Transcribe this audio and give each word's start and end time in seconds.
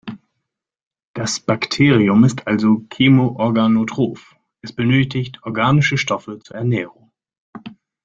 Das 1.13 1.39
Bakterium 1.39 2.23
ist 2.23 2.47
also 2.47 2.87
chemoorganotroph, 2.91 4.35
es 4.63 4.73
benötigt 4.73 5.43
organische 5.43 5.99
Stoffe 5.99 6.39
zur 6.39 6.55
Ernährung. 6.55 7.11